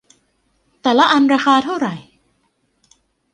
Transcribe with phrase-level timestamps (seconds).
[0.81, 1.95] แต่ละอันราคาเท่าไหร่?